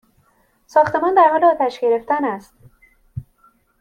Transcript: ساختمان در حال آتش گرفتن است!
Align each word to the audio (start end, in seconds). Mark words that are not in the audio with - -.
ساختمان 0.65 1.13
در 1.13 1.27
حال 1.31 1.43
آتش 1.43 1.79
گرفتن 1.79 2.25
است! 2.25 2.53